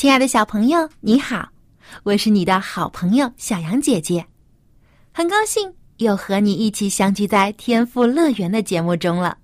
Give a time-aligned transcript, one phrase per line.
[0.00, 1.46] 亲爱的小朋友，你好，
[2.04, 4.24] 我是你的好朋友小羊姐姐，
[5.12, 9.36] 很高兴又和你一起相聚在天赋乐园的节目中了。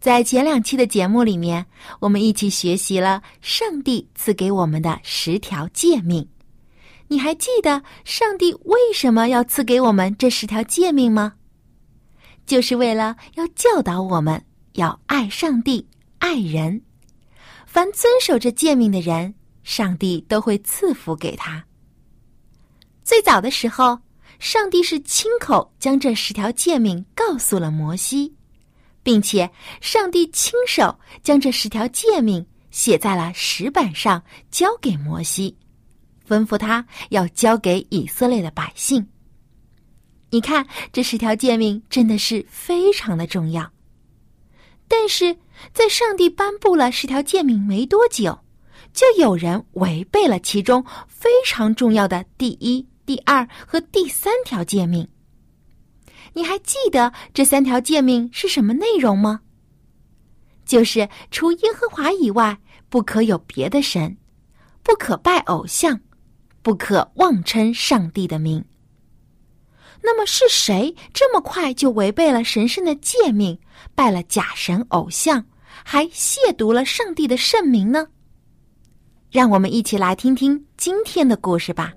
[0.00, 1.66] 在前两期的节目里面，
[2.00, 6.26] 我们一起学习了上帝赐给我们的十条诫命。
[7.08, 11.34] 你还记得上帝为什么要赐给我们这十条诫命吗？
[12.46, 15.86] 就是为了要教导我们要爱上帝、
[16.18, 16.80] 爱人。
[17.66, 19.34] 凡遵守这诫命的人。
[19.66, 21.62] 上帝都会赐福给他。
[23.02, 23.98] 最早的时候，
[24.38, 28.32] 上帝是亲口将这十条诫命告诉了摩西，
[29.02, 29.50] 并且
[29.80, 34.22] 上帝亲手将这十条诫命写在了石板上，
[34.52, 35.56] 交给摩西，
[36.28, 39.04] 吩咐他要交给以色列的百姓。
[40.30, 43.68] 你看，这十条诫命真的是非常的重要。
[44.86, 45.36] 但是
[45.72, 48.45] 在上帝颁布了十条诫命没多久。
[48.96, 55.06] 就有人违背了其中非常重要的第一、第二和第三条诫命。
[56.32, 59.42] 你还记得这三条诫命是什么内容吗？
[60.64, 64.16] 就是除耶和华以外，不可有别的神，
[64.82, 66.00] 不可拜偶像，
[66.62, 68.64] 不可妄称上帝的名。
[70.02, 73.58] 那么是谁这么快就违背了神圣的诫命，
[73.94, 75.44] 拜了假神偶像，
[75.84, 78.08] 还亵渎了上帝的圣名呢？
[79.36, 81.92] 让我们一起来听听今天的故事吧。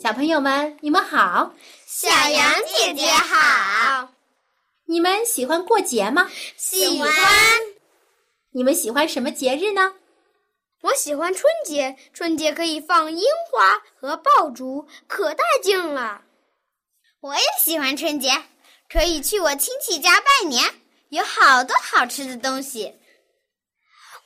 [0.00, 1.52] 小朋友们，你们好！
[1.86, 4.10] 小羊姐姐好！
[4.86, 6.30] 你们喜欢过节吗？
[6.56, 7.10] 喜欢。
[8.52, 9.94] 你们喜欢什么节日呢？
[10.82, 16.22] 我喜欢春节，春节可以放樱花和爆竹，可带劲了。
[17.24, 18.28] 我也喜欢春节，
[18.92, 20.62] 可以去我亲戚家拜年，
[21.08, 22.96] 有好多好吃的东西。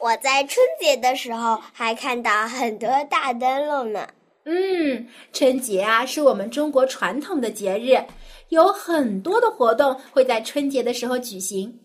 [0.01, 4.09] 我在春节的时候还看到很多大灯笼呢。
[4.47, 8.05] 嗯，春节啊是我们中国传统的节日，
[8.49, 11.79] 有很多的活动会在春节的时候举行。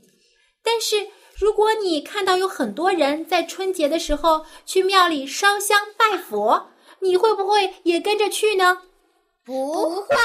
[0.64, 8.82] 但是，如果你看到有很多人在春节的时候去庙里烧香拜佛，你会不会也跟着去呢？
[9.46, 10.16] 不会。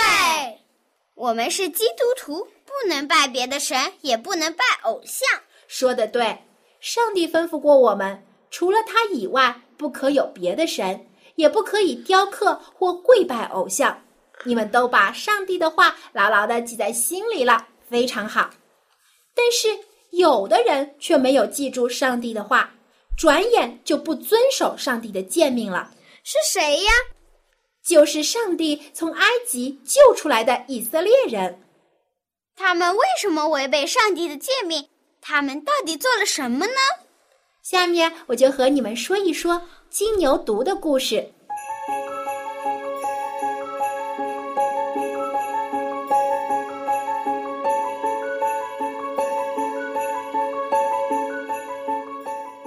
[1.18, 5.28] 我们是基督徒，不能拜别的神，也不能拜偶像。
[5.66, 6.44] 说的对，
[6.78, 14.00] 上帝吩咐过我们，除了他以外，不可有别的神，也不可以雕刻或跪拜偶像。
[14.44, 18.50] 你们都把上帝的话牢牢的记在心里了，非常好。
[19.34, 19.76] 但是
[20.10, 22.70] 有的人却没有记住上帝的话，
[23.16, 25.90] 转眼就不遵守上帝的诫命了。
[26.22, 26.92] 是谁呀？
[27.88, 31.58] 就是上帝从埃及救出来的以色列人，
[32.54, 34.90] 他们为什么违背上帝的诫命？
[35.22, 36.74] 他们到底做了什么呢？
[37.62, 41.32] 下面我就和你们说一说金牛犊的故事。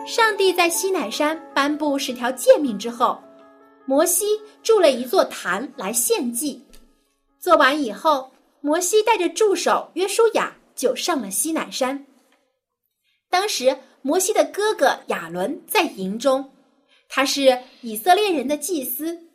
[0.08, 3.22] 上帝在西乃山颁布十条诫命之后。
[3.86, 4.26] 摩西
[4.64, 6.64] 筑了一座坛来献祭，
[7.40, 8.32] 做完以后，
[8.62, 12.06] 摩西带着助手约书亚就上了西乃山。
[13.30, 16.52] 当时，摩西的哥哥亚伦在营中，
[17.10, 19.28] 他是以色列人的祭司。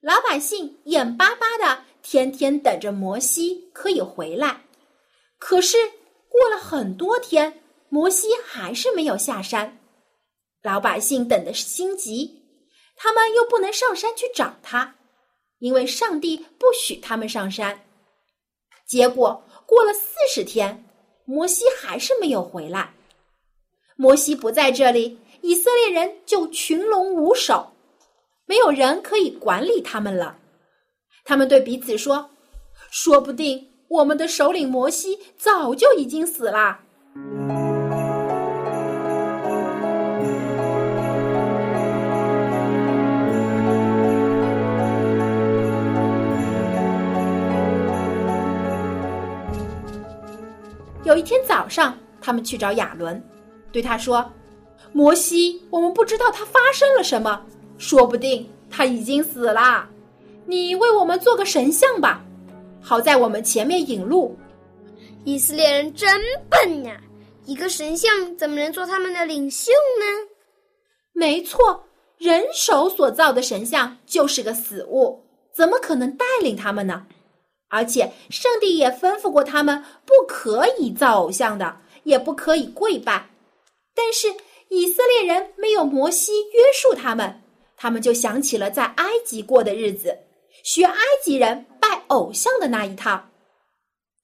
[0.00, 4.62] 老百姓眼巴巴的，天天等着摩西可以回来。
[5.38, 5.76] 可是
[6.28, 9.78] 过了很多天，摩西还是没有下山，
[10.62, 12.39] 老百姓等的心急。
[13.02, 14.94] 他们又不能上山去找他，
[15.58, 17.82] 因为上帝不许他们上山。
[18.86, 20.84] 结果过了四十天，
[21.24, 22.92] 摩西还是没有回来。
[23.96, 27.72] 摩西不在这里，以色列人就群龙无首，
[28.44, 30.36] 没有人可以管理他们了。
[31.24, 32.28] 他们对彼此说
[32.92, 36.80] ：“说不定我们的首领摩西早就已经死了。”
[51.10, 53.20] 有一天早上，他们去找亚伦，
[53.72, 54.24] 对他说
[54.94, 57.44] ：“摩西，我们不知道他发生了什么，
[57.78, 59.88] 说不定他已经死了。
[60.46, 62.24] 你为我们做个神像吧，
[62.80, 64.38] 好在我们前面引路。”
[65.26, 66.08] 以色列人真
[66.48, 67.00] 笨呀！
[67.44, 70.28] 一个神像怎么能做他们的领袖呢？
[71.12, 71.82] 没错，
[72.18, 75.20] 人手所造的神像就是个死物，
[75.52, 77.04] 怎么可能带领他们呢？
[77.70, 83.30] 而且上帝也吩咐过他们，不可以造偶像的，也不可以跪拜。
[83.94, 84.34] 但是
[84.68, 87.42] 以色列人没有摩西约束他们，
[87.76, 90.18] 他们就想起了在埃及过的日子，
[90.64, 93.28] 学埃及人拜偶像的那一套。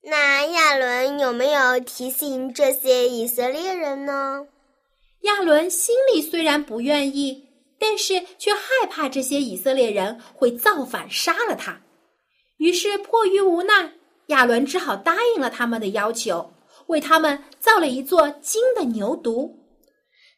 [0.02, 4.46] 那亚伦有没有提醒这些以色列人呢？
[5.22, 7.48] 亚伦心里虽然不愿意，
[7.78, 11.80] 但是却害怕这些以色列人会造反杀了他。
[12.58, 13.92] 于是迫于无奈，
[14.26, 16.52] 亚伦只好答应了他们的要求，
[16.86, 19.50] 为他们造了一座金的牛犊。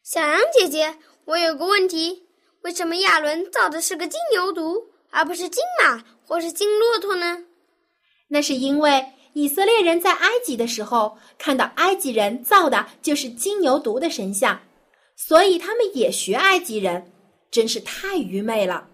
[0.03, 2.27] 小羊姐姐，我有个问题：
[2.63, 7.45] 为什么亚伦造的是个金牛犊，而不是金马或是金骆驼呢？
[8.29, 9.13] 那是因为。
[9.33, 14.59] 以色列人在埃及的时候，看到埃及人造的就是金牛犊的神像，
[15.15, 17.11] 所以他们也学埃及人，
[17.51, 18.87] 真是太愚昧了。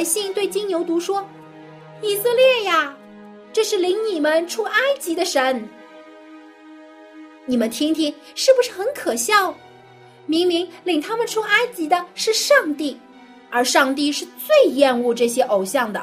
[0.00, 1.22] 百姓对金牛犊说
[2.00, 2.96] ：“以色列呀！”
[3.52, 5.68] 这是领你们出埃及的神，
[7.44, 9.54] 你们听听，是不是很可笑？
[10.24, 12.98] 明明领他们出埃及的是上帝，
[13.50, 16.02] 而上帝是最厌恶这些偶像的，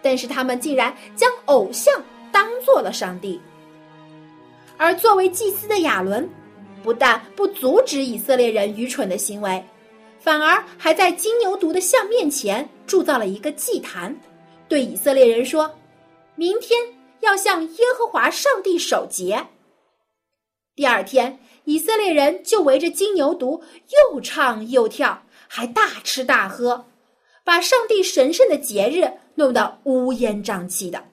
[0.00, 2.02] 但是他们竟然将偶像
[2.32, 3.38] 当做了上帝。
[4.78, 6.26] 而作为祭司的亚伦，
[6.82, 9.62] 不但不阻止以色列人愚蠢的行为，
[10.26, 14.12] 反而还在金牛犊的像面前铸造了一个祭坛，
[14.68, 15.72] 对以色列人说。
[16.34, 16.82] 明天
[17.20, 19.46] 要向耶和华上帝守节。
[20.74, 23.62] 第二天，以色列人就围着金牛犊
[24.12, 26.86] 又唱又跳，还大吃大喝，
[27.44, 31.04] 把上帝神圣的节日弄得乌烟瘴气的。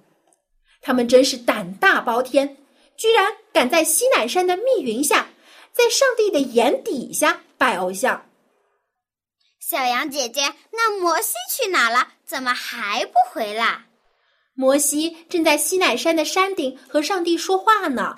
[0.82, 2.58] 他们真是胆大包天，
[2.98, 5.28] 居然敢在西乃山的密云下，
[5.72, 8.26] 在上帝的眼底下拜偶像。
[9.66, 10.42] 小羊姐姐，
[10.74, 12.10] 那摩西去哪了？
[12.26, 13.86] 怎么还不回来？
[14.56, 18.18] 摩西正在西乃山的山顶和上帝说话呢。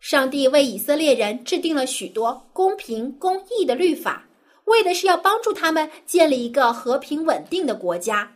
[0.00, 4.26] 上帝为以色列人制定了许多公平公义的律法，
[4.66, 8.30] 为的是要帮助他们建立一个和平稳定的国家。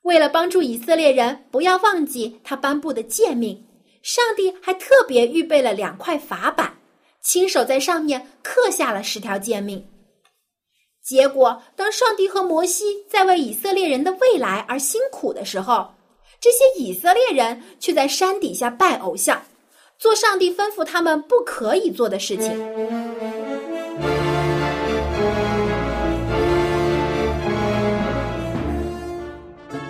[0.00, 3.62] 为了帮助以色列人不要忘记他颁布的诫命，
[4.02, 6.78] 上帝还特别预备了两块法板，
[7.20, 9.86] 亲手在上面刻下了十条诫命。
[11.06, 15.94] 结果，当上帝和摩西在为以色列人的未来而辛苦的时候，
[16.40, 19.42] 这些以色列人却在山底下拜偶像，
[20.00, 22.60] 做上帝吩咐他们不可以做的事情。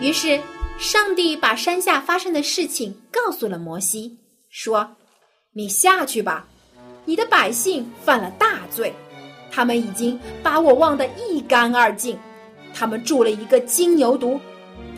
[0.02, 0.38] 于是，
[0.78, 4.18] 上帝把山下发生的事情告诉了摩西，
[4.50, 4.94] 说
[5.56, 6.46] ：“你下去吧，
[7.06, 8.92] 你的百姓犯了大罪，
[9.56, 12.18] 他们已经把我忘得一干二净，
[12.74, 14.38] 他们铸了一个金牛犊。”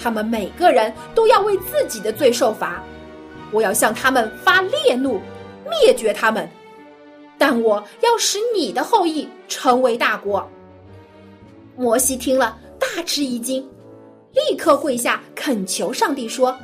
[0.03, 2.83] 他们每个人都要为自己的罪受罚，
[3.53, 5.21] 我要向他们发烈怒，
[5.71, 6.49] 灭绝他们。
[7.39, 10.45] 但我要使你的后裔成为大国。
[11.77, 13.65] 摩西听了大吃一惊，
[14.35, 16.57] 立刻跪下恳求上帝说：“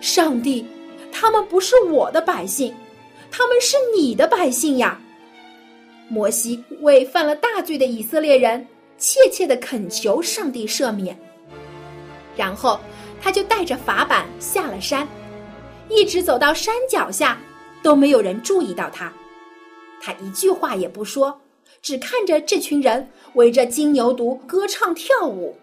[0.00, 0.64] 上帝，
[1.10, 2.72] 他们不是我的百姓，
[3.28, 5.00] 他们是你的百姓呀！”
[6.08, 8.66] 摩西为犯了大罪的以色列人
[8.98, 11.18] 切切的恳求上帝赦免。
[12.36, 12.80] 然后，
[13.22, 15.06] 他就带着法板下了山，
[15.88, 17.38] 一直走到山脚下，
[17.82, 19.12] 都没有人注意到他。
[20.00, 21.40] 他一句话也不说，
[21.80, 25.56] 只看着这群人围着金牛犊歌唱跳舞。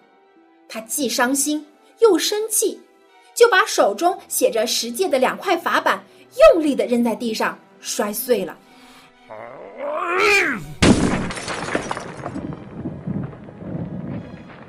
[0.68, 1.66] 他既伤心
[2.00, 2.80] 又生气，
[3.36, 6.02] 就把手中写着十诫的两块法板
[6.56, 8.58] 用力的扔在地上，摔碎了。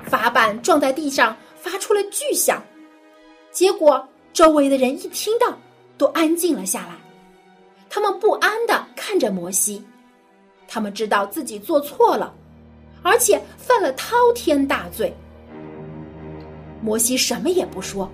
[0.05, 1.35] 法板撞在地上。
[1.63, 2.61] 发出了巨响，
[3.49, 5.57] 结果周围的人一听到，
[5.97, 6.95] 都安静了下来。
[7.89, 9.81] 他们不安的看着摩西，
[10.67, 12.35] 他们知道自己做错了，
[13.01, 15.15] 而且犯了滔天大罪。
[16.81, 18.11] 摩西什么也不说，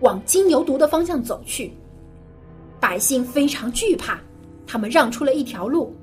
[0.00, 1.72] 往金牛犊的方向走去。
[2.78, 4.20] 百姓非常惧怕，
[4.66, 5.96] 他们让出了一条路。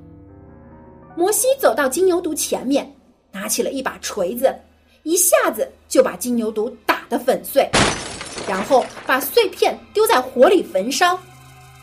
[1.20, 2.90] 摩西走到金牛犊前面，
[3.30, 4.58] 拿起了一把锤子，
[5.02, 7.68] 一下子就把金牛犊打得粉碎，
[8.48, 11.18] 然后把碎片丢在火里焚烧，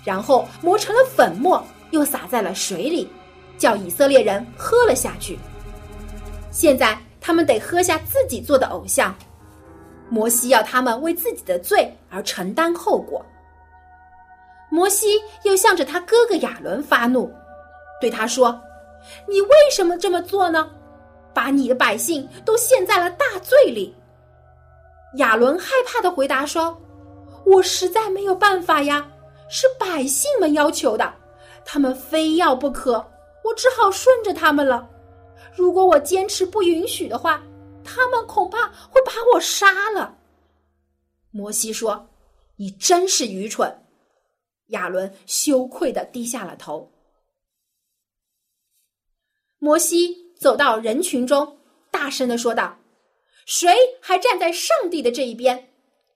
[0.03, 3.08] 然后磨成了粉末，又撒在了水里，
[3.60, 5.38] 叫以色列人喝了下去。
[6.50, 9.15] 现在他们得喝下自己做的偶像。
[10.10, 13.24] 摩西要他们为自己的罪而承担后果。
[14.72, 17.32] 摩西又向着他哥哥亚伦发怒，
[18.01, 18.60] 对他说
[19.27, 20.70] ：“你为什么这么做呢？
[21.34, 23.96] 把你的百姓都陷在了大罪里。”
[25.18, 26.77] 亚伦害怕的回答说
[27.46, 29.08] ：“我实在没有办法呀，
[29.50, 31.13] 是百姓们要求的，
[31.63, 32.94] 他们非要不可，
[33.44, 34.89] 我只好顺着他们了。
[35.56, 37.42] 如果我坚持不允许的话，
[37.84, 40.16] 他们恐怕会把我杀了。”
[41.32, 42.08] 摩西说
[42.58, 43.74] ：“你真是愚蠢。”
[44.68, 46.92] 亚伦羞愧的低下了头。
[49.59, 51.57] 摩西走到人群中，
[51.89, 52.77] 大声的说道
[53.47, 53.67] ：“谁
[53.99, 55.69] 还站在上帝的这一边？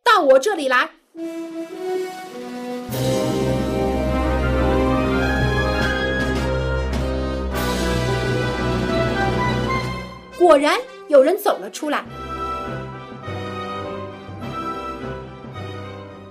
[0.04, 0.92] 到我这里来！”
[10.38, 12.06] 果然有人走了出来。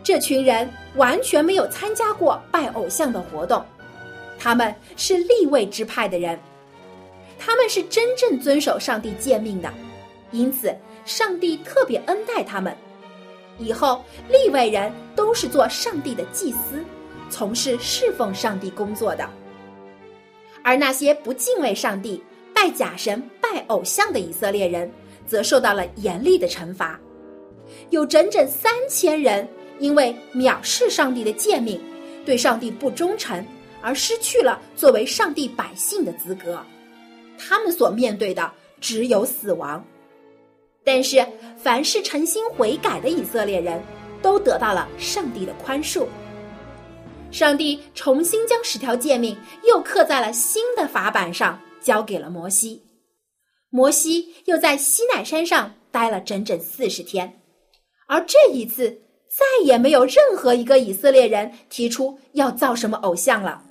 [0.04, 3.64] 这群人完全没有参加过拜偶像的活动，
[4.38, 6.38] 他们是立位支派的人，
[7.40, 9.73] 他们是真正遵守上帝诫命的，
[10.30, 12.76] 因此上帝特别恩待他们。
[13.59, 16.85] 以后立位人都是做上帝的祭司，
[17.30, 19.28] 从事侍奉上帝工作的，
[20.62, 22.23] 而那些不敬畏上帝、
[22.54, 24.90] 拜假神、拜偶像的以色列人，
[25.26, 27.00] 则受到了严厉的惩罚，
[27.88, 29.49] 有整整三千人。
[29.78, 31.80] 因为藐视上帝的诫命，
[32.26, 33.42] 对上帝不忠诚，
[33.80, 36.62] 而失去了作为上帝百姓的资格，
[37.40, 39.82] 他们所面对的只有死亡。
[40.85, 43.82] 但是，凡是诚心悔改的以色列人，
[44.20, 46.06] 都得到了上帝的宽恕。
[47.30, 52.82] 上帝重新将十条诫命又刻在了新的法版上，交给了摩西。
[53.70, 57.40] 摩西又在西乃山上待了整整四十天，
[58.06, 59.00] 而这一次。
[59.30, 63.62] 再也没有任何一个以色列人提出要造什么偶像了。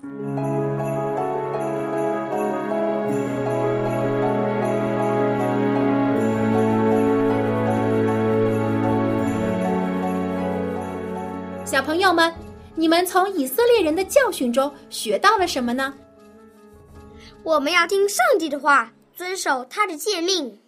[11.69, 12.33] 小朋友们，
[12.73, 15.93] 你们从以色列人的教训中学到了什么呢？
[17.43, 20.59] 我们要听上帝的话，遵守他的诫命，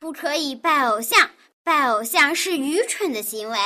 [0.00, 1.30] 不可以拜偶像。
[1.62, 3.56] 拜偶像是愚蠢的行为，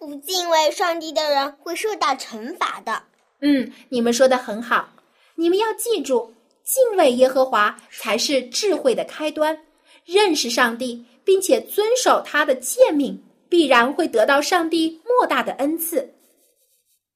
[0.00, 3.04] 不敬畏上帝的人会受到惩罚的。
[3.40, 4.88] 嗯，你们说的很好，
[5.36, 9.56] 你们要记住，敬畏耶和华才是智慧的开端。
[10.04, 16.14] 认识上帝，并且遵守他的诫命，必然会得到上帝莫大的恩赐。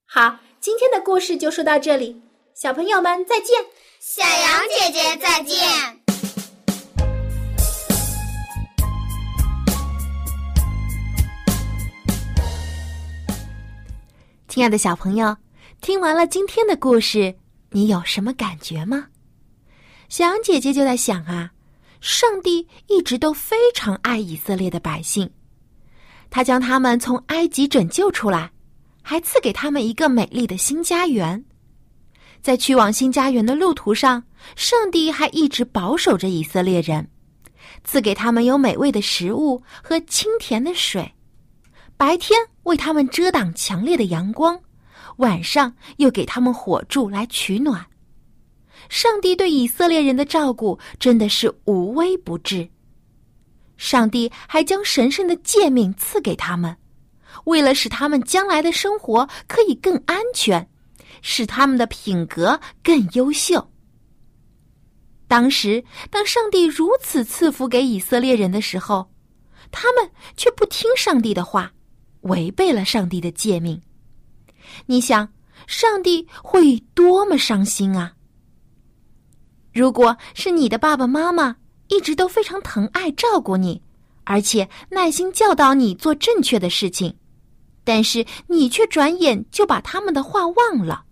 [0.04, 2.20] 好，今天的故事就说到这里，
[2.54, 3.56] 小朋友们再见，
[4.00, 5.58] 小羊姐姐再见。
[14.46, 15.34] 亲爱的小朋友，
[15.80, 17.34] 听完了今天的故事，
[17.70, 19.06] 你有什么感觉吗？
[20.10, 21.52] 小羊姐姐就在想啊，
[22.02, 25.30] 上帝一直都非常爱以色列的百姓，
[26.30, 28.50] 他将他们从埃及拯救出来，
[29.02, 31.44] 还赐给他们一个美丽的新家园。
[32.42, 34.22] 在去往新家园的路途上，
[34.54, 37.08] 上帝还一直保守着以色列人，
[37.82, 41.12] 赐给他们有美味的食物和清甜的水。
[41.96, 44.60] 白天为他们遮挡强烈的阳光，
[45.16, 47.84] 晚上又给他们火柱来取暖。
[48.88, 52.68] 上帝对以色列人的照顾真的是无微不至。
[53.76, 56.76] 上帝还将神圣的诫命赐给他们，
[57.44, 60.68] 为了使他们将来的生活可以更安全，
[61.22, 63.70] 使他们的品格更优秀。
[65.28, 69.10] 当时，当上帝如此赐福给以色列人的时候，
[69.70, 71.72] 他们却不听上帝的话。
[72.22, 73.80] 违背了上帝的诫命，
[74.86, 75.32] 你想，
[75.68, 78.14] 上帝会多么伤心啊！
[79.72, 81.54] 如果是你的爸爸妈妈
[81.88, 83.82] 一直都非常疼爱照顾你，
[84.24, 87.16] 而且耐心教导你做正确的事情，
[87.84, 91.04] 但是你却转眼就把他们的话忘了，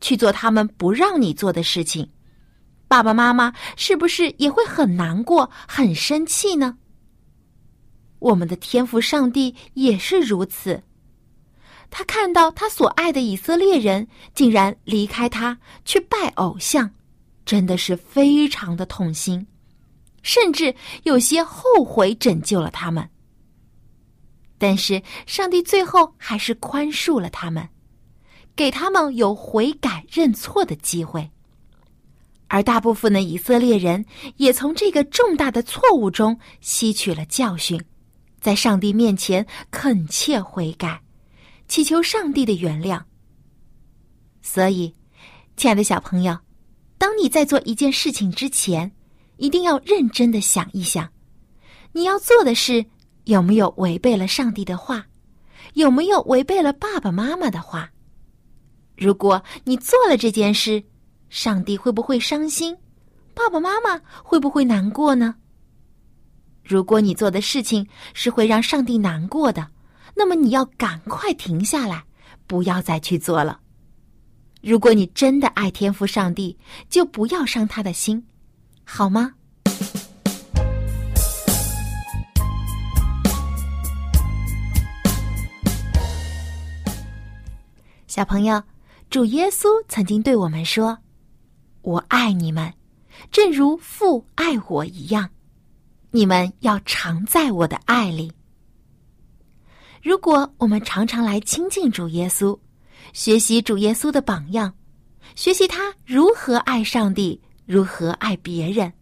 [0.00, 2.08] 去做他们不让你做的事情，
[2.88, 6.78] 爸爸妈妈是不是也会很难过、很生气呢？
[8.18, 10.82] 我们的天赋上帝也是如此。
[11.90, 16.90] 他看到他所爱的以色列人竟然离开他去拜偶像，
[17.44, 19.46] 真的是非常的痛心，
[20.22, 23.08] 甚至有些后悔拯救了他们。
[24.58, 27.68] 但是上帝最后还是宽恕了他们，
[28.54, 31.28] 给他们有悔改认错的机会。
[32.46, 34.04] 而大部分的以色列人
[34.36, 37.82] 也从这个重大的错误中吸取了教训，
[38.40, 41.00] 在上帝面前恳切悔改，
[41.66, 43.02] 祈求上帝的原谅。
[44.42, 44.94] 所以，
[45.56, 46.38] 亲爱的小朋友，
[46.98, 48.92] 当你在做一件事情之前，
[49.42, 51.10] 一定要认真的想一想，
[51.90, 52.86] 你要做的事。
[53.24, 55.04] 有没有违背了上帝的话？
[55.74, 57.90] 有没有违背了爸爸妈妈的话？
[58.96, 60.84] 如果你做了这件事，
[61.28, 62.76] 上帝会不会伤心？
[63.34, 65.34] 爸爸妈妈会不会难过呢？
[66.62, 67.84] 如果你做的事情
[68.14, 69.68] 是会让上帝难过的，
[70.14, 72.04] 那么你要赶快停下来，
[72.46, 73.58] 不要再去做了。
[74.60, 76.56] 如果你真的爱天赋上帝，
[76.88, 78.24] 就不要伤他的心，
[78.84, 79.34] 好吗？
[88.06, 88.62] 小朋友，
[89.08, 90.98] 主耶稣曾经对我们说
[91.80, 92.70] ：“我爱你们，
[93.30, 95.30] 正如父爱我一样。
[96.10, 98.30] 你们要常在我的爱里。”
[100.02, 102.58] 如果我们常常来亲近主耶稣，
[103.14, 104.74] 学习主耶稣的榜样，
[105.34, 108.92] 学习他如何爱上帝，如何爱别人，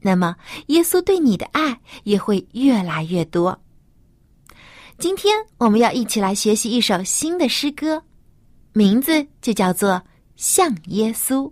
[0.00, 3.60] 那么耶稣对你的爱也会越来越多。
[4.98, 8.02] 今天我们要一起来学习一首新的诗歌。
[8.72, 9.90] 名字就叫做
[10.36, 11.42] 《像耶稣》，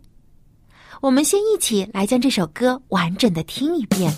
[1.01, 4.13] 我们先一起来将这首歌完整的听一遍。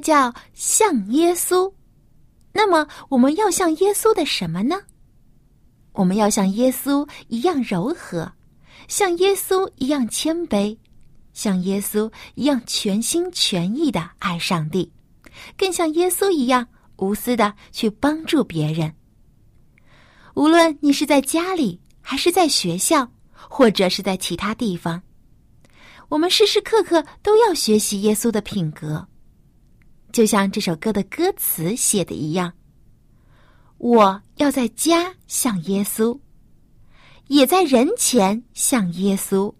[0.00, 1.68] 叫《像耶稣》，
[2.52, 4.76] 那么我们要像耶稣的什么呢？
[5.92, 8.32] 我们要像耶稣一样柔和，
[8.88, 10.76] 像耶稣一样谦卑，
[11.32, 14.92] 像耶稣一样全心全意的爱上帝，
[15.56, 18.94] 更像耶稣一样无私的去帮助别人。
[20.34, 25.02] 无论你是在家里，还是在学校，或者是在其他地方，
[26.08, 29.08] 我们时时刻刻都要学习耶稣的品格。
[30.12, 32.52] 就像这首歌的歌词写的一样，
[33.78, 36.18] 我要在家像耶稣，
[37.28, 39.54] 也在人前像耶稣，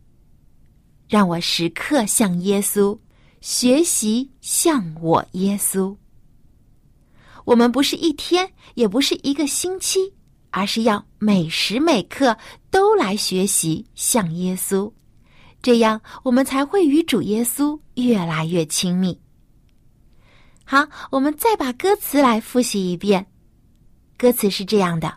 [1.08, 2.98] 让我时刻像耶稣，
[3.40, 5.96] 学习像我耶稣。
[7.44, 9.98] 我们不是一天，也不是一个星期，
[10.50, 12.36] 而是要每时每刻
[12.70, 14.92] 都来学习像耶稣，
[15.62, 19.18] 这样我们才会与主耶稣越来越亲密。
[20.70, 23.26] 好，我们再把歌词来复习一遍。
[24.16, 25.12] 歌词是这样的：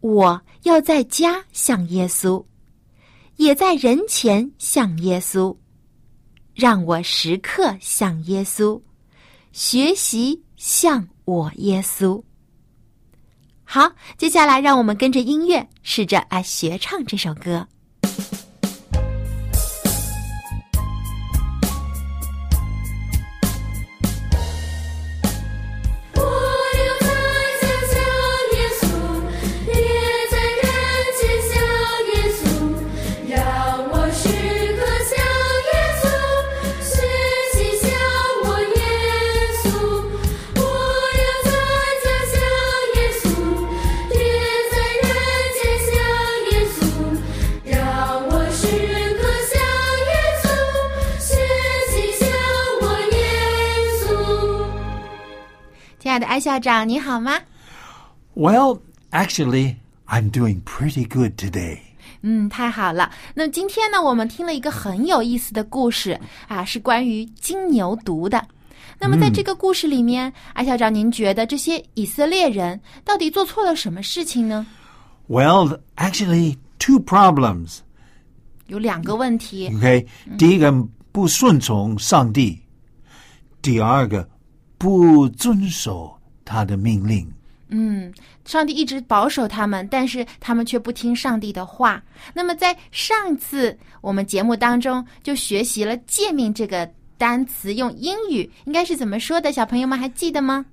[0.00, 2.44] 我要在家像耶稣，
[3.36, 5.56] 也在人前像耶稣，
[6.54, 8.78] 让我时刻像耶稣，
[9.52, 12.22] 学习像我耶稣。
[13.64, 17.66] 好，接下来让我们跟着音乐试着来学唱这首歌。
[56.48, 57.38] 校长，你好吗
[58.34, 58.80] ？Well,
[59.10, 61.80] actually, I'm doing pretty good today.
[62.22, 63.10] 嗯，太好了。
[63.34, 68.42] 那今天呢，我们听了一个很有意思的故事啊，是关于金牛犊的。
[68.98, 74.66] 那么在这个故事里面，艾校长，您觉得这些以色列人到底做错了什么事情呢
[75.28, 77.80] ？Well, actually, two problems.
[78.68, 79.70] 有两个问题。
[79.76, 80.06] OK，
[80.38, 80.72] 第一个
[81.12, 82.58] 不顺从上帝；
[83.60, 84.26] 第二个，
[84.78, 86.17] 不遵守
[86.48, 87.30] 他的命令。
[87.70, 88.10] 嗯，
[88.46, 92.02] 上帝一直保守他们，但是他们却不听上帝的话。
[92.32, 99.52] 那么在上次我们节目当中就学习了“诫命”这个单词，用英语应该是怎么说的？
[99.52, 100.64] 小朋友们还记得吗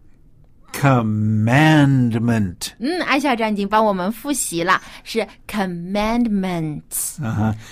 [0.71, 7.19] ？Commandment，嗯，艾校长已经帮我们复习了，是 commandments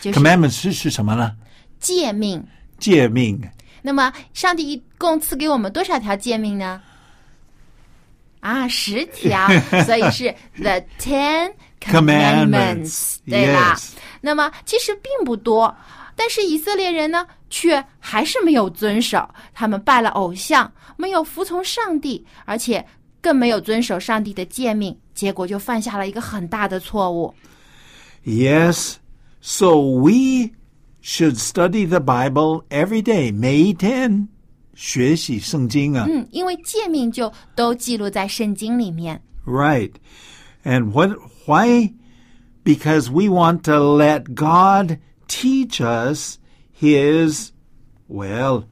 [0.01, 1.33] 就是 c o m m a n d m e n t 是是什么呢？
[1.79, 2.45] 诫命。
[2.77, 3.41] 诫命。
[3.81, 6.81] 那么上帝一共赐给我们多少条诫命呢？
[8.43, 9.47] 啊，十条，
[9.87, 13.73] 所以是 the ten commandments，对啦。
[13.77, 15.73] Yes 那么其实并不多，
[16.13, 22.85] 但是以色列人呢，却还是没有遵守，他们拜了偶像，没有服从上帝，而且
[23.21, 27.33] 更没有遵守上帝的诫命，结果就犯下了一个很大的错误。
[28.25, 28.95] Yes,
[29.39, 30.51] so we
[31.01, 33.33] should study the Bible every day.
[33.33, 34.27] 每一天
[34.74, 36.06] 学习圣经啊。
[36.08, 39.20] 嗯，因为诫命就都记录在圣经里面。
[39.44, 39.92] Right.
[40.64, 41.94] And what why?
[42.64, 46.38] Because we want to let God teach us
[46.78, 47.52] his
[48.08, 48.64] well,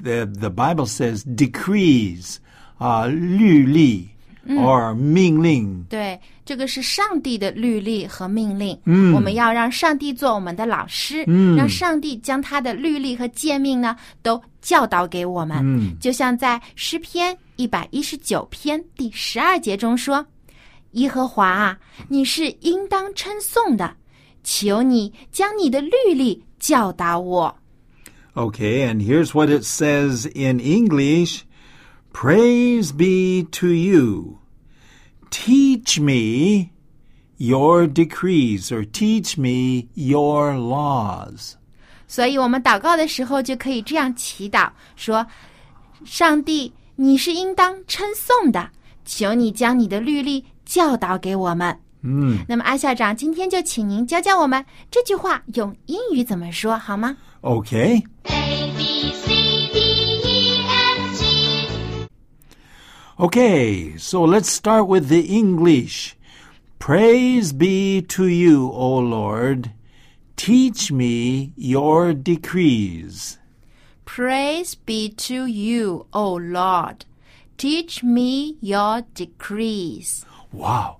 [0.00, 2.36] the the Bible says decrees,
[2.78, 4.10] uh 律例
[4.47, 5.83] Or 命令。
[5.89, 8.77] 对，这个是上帝的律例和命令。
[8.85, 15.57] 嗯，我们要让上帝做我们的老师，嗯，让上帝将他的律例和诫命呢都教导给我们。
[15.61, 20.25] 嗯，就像在诗篇一百一十九篇第十二节中说
[20.93, 21.77] ：“耶和华啊，
[22.07, 23.95] 你是应当称颂的，
[24.43, 27.55] 求你将你的律例教导我。”
[28.35, 31.43] Okay, and here's what it says in English
[32.17, 34.37] Praise be to you.
[35.29, 36.71] Teach me
[37.37, 41.55] your decrees, or teach me your laws.
[42.07, 45.27] 所以我们祷告的时候就可以这样祈祷说
[46.05, 48.69] ：“上帝，你是应当称颂的，
[49.03, 58.01] 求你将你的律例教导给我们。”嗯，那么安校长，今天就请您教教我们这句话用英语怎么说好吗？Okay.
[63.18, 66.16] Okay, so let's start with the English.
[66.78, 69.72] Praise be to you, O Lord.
[70.36, 73.36] Teach me your decrees.
[74.06, 77.04] Praise be to you, O Lord.
[77.58, 80.24] Teach me your decrees.
[80.50, 80.96] Wow.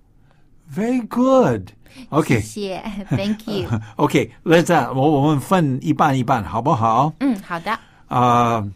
[0.68, 1.72] Very good.
[2.12, 2.40] Okay.
[2.40, 3.66] 谢谢，Thank you。
[3.96, 7.12] Okay, let's uh, 我我们分一半一半，好不好？
[7.20, 7.76] 嗯，好的。
[8.08, 8.70] Uh,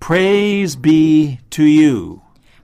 [0.00, 2.22] Praise be to you,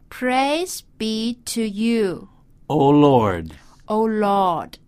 [0.08, 2.30] Praise be to you,
[2.68, 3.52] O Lord.
[3.86, 4.78] O Lord.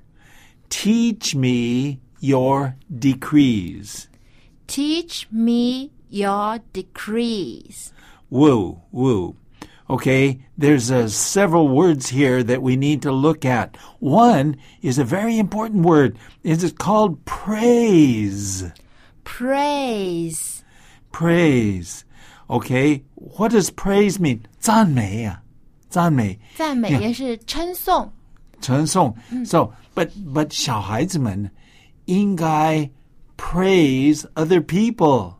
[0.70, 4.08] Teach me your decrees.
[4.66, 7.92] Teach me your decrees.
[8.30, 9.36] Woo, woo.
[9.90, 13.76] Okay, there's uh, several words here that we need to look at.
[14.00, 16.18] One is a very important word.
[16.42, 18.70] It's called praise.
[19.24, 20.64] Praise.
[21.12, 22.04] Praise.
[22.47, 24.39] Okay, what does praise mean?
[24.59, 25.41] 赞美啊，
[25.89, 26.39] 赞美。
[26.55, 26.99] 赞美 Yeah.
[26.99, 28.11] 也是称颂。
[28.61, 29.15] 称颂。
[29.45, 31.49] So, but but 小孩子们
[32.05, 32.89] 应该
[33.37, 35.35] praise other people，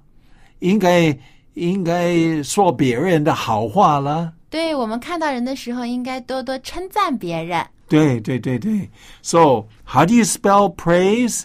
[0.59, 1.17] 应该
[1.53, 4.33] 应该说别人的好话啦。
[4.49, 7.65] 对我们看到人的时候，应该多多称赞别人。
[7.87, 8.89] 对对对对。
[9.21, 11.43] So, how do you spell praise?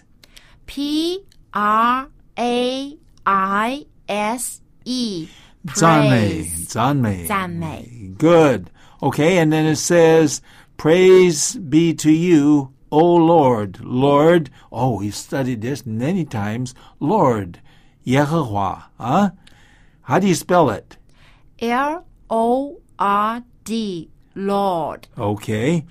[0.67, 5.29] P R A I S E.
[5.75, 6.67] 赞美 Praise.
[6.67, 7.89] 赞美赞美。
[8.19, 8.67] Good.
[9.01, 10.41] Okay, and then it says,
[10.77, 16.73] "Praise be to you." O Lord, Lord, oh, we've studied this many times.
[16.99, 17.59] Lord,
[18.05, 19.31] 耶和华 huh?
[20.03, 20.97] How do you spell it?
[21.59, 24.09] L O R D.
[24.35, 25.09] Lord.
[25.19, 25.85] Okay.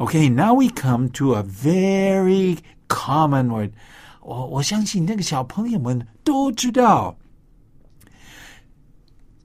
[0.00, 3.72] Okay, now we come to a very common word.
[4.20, 7.16] 我我相信那个小朋友们都知道。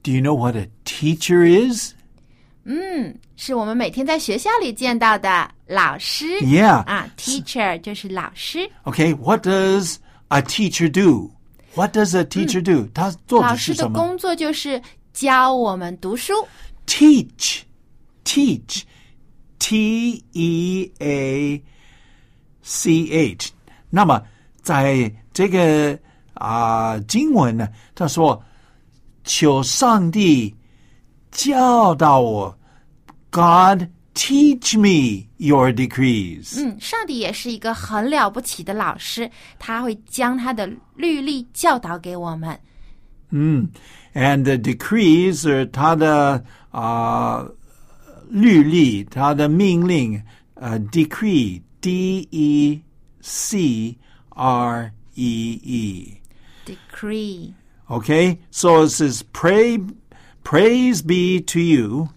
[0.02, 1.94] Do you know what a teacher is?
[3.36, 6.26] 是我们每天在学校里见到的老师。
[6.40, 6.84] Yeah.
[6.84, 8.70] 啊，teacher 就是老师。
[8.84, 9.96] Okay, what does
[10.28, 11.30] a teacher do?
[11.74, 12.88] What does a teacher do?
[12.94, 14.80] 他做老师的的是什么工作就是
[15.12, 16.32] 教我们读书。
[16.86, 17.62] ？Teach,
[18.24, 18.82] teach,
[19.58, 21.62] T E A
[22.62, 23.50] C H。
[23.90, 24.22] 那么
[24.62, 25.98] 在这个
[26.34, 28.42] 啊、经文呢，他说
[29.28, 30.54] 求上帝
[31.30, 32.58] 教导我，
[33.30, 36.56] God Teach me your decrees.
[36.56, 42.56] 嗯，上帝也是一个很了不起的老师，他会将他的律例教导给我们。
[43.32, 47.44] And the decrees 是他的啊、
[48.30, 50.22] 律例，他的命令，
[50.54, 52.80] 呃，decree D E
[53.20, 56.16] C R E E.
[56.64, 57.52] Decree，
[57.88, 59.78] Okay, so it says, "Pray,
[60.42, 62.08] praise be to you."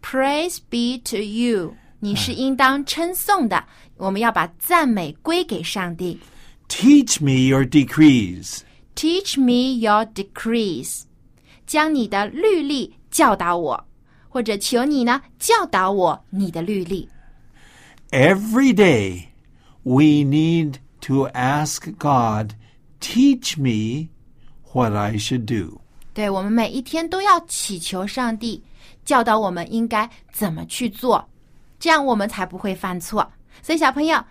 [0.00, 3.64] Praise be to you，你是应当称颂的。
[3.96, 6.20] 我们要把赞美归给上帝。
[6.68, 8.60] Teach me your decrees.
[8.94, 11.02] Teach me your decrees，
[11.66, 13.86] 将你的律例教导我，
[14.28, 17.08] 或者求你呢教导我你的律例。
[18.10, 19.26] Every day,
[19.82, 22.54] we need to ask God,
[23.00, 24.10] teach me
[24.73, 25.79] what I should do.
[26.13, 28.61] 对我们每一天都要祈求上帝
[29.05, 31.25] 教导我们应该怎么去做，
[31.79, 33.29] 这样我们才不会犯错。
[33.61, 34.21] 所以小朋友，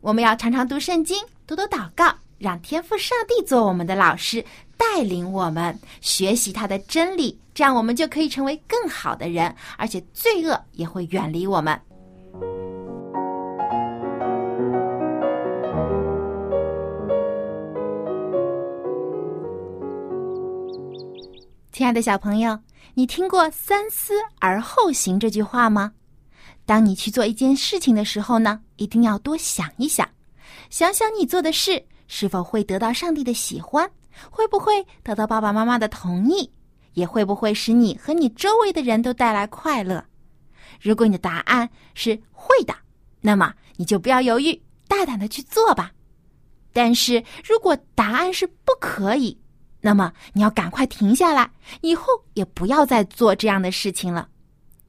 [0.00, 4.44] 我们要常常读圣经，多多祷告，让天父上帝做我们的老师，
[4.76, 11.80] 带领我们学习他的真理，这样我们就可以成为更好的人，而且罪恶也会远离我们。
[21.78, 22.58] 亲爱的小朋友，
[22.94, 25.92] 你听过“三思而后行”这句话吗？
[26.66, 30.10] 当你去做一件事情的时候呢，一定要多想一想，
[30.70, 33.88] 想想你做的事是否会得到上帝的喜欢，
[34.28, 36.50] 会不会得到爸爸妈妈的同意，
[36.94, 40.04] 也会不会使你和你周围的人都带来快乐。
[40.80, 42.74] 如果你的答案是会的，
[43.20, 45.92] 那么你就不要犹豫，大胆的去做吧。
[46.72, 49.38] 但是如果答案是不可以，
[49.80, 54.28] 那么你要赶快停下来，以后也不要再做这样的事情了。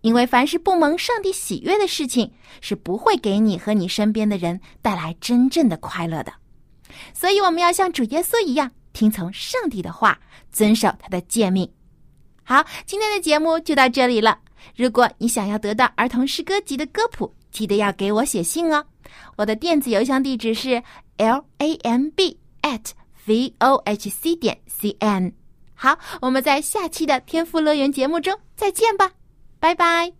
[0.01, 6.33] 因为凡是不蒙上帝喜悦的事情，是不会给你和你身边的人带来真正的快乐的。
[7.13, 10.17] 所以，我们要像主耶稣一样，听从上帝的话，
[10.51, 11.69] 遵守他的诫命。
[12.43, 14.39] 好，今天的节目就到这里了。
[14.75, 18.85] 如果你想要得到儿童诗歌集的歌谱，记得要给我写信哦。
[19.35, 20.81] 我的电子邮箱地址是
[21.17, 22.91] l a m b at
[23.29, 25.31] v o h c 点 c n。
[25.75, 29.11] 好，我们在下期的天赋乐园节目中再见吧，
[29.59, 30.18] 拜拜。